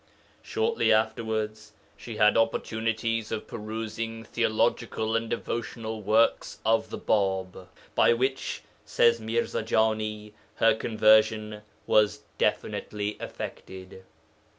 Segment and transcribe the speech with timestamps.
[0.41, 8.11] Shortly afterwards she had opportunities of perusing theological and devotional works of the Bāb, by
[8.11, 14.01] which, says Mirza Jani, 'her conversion was definitely effected.'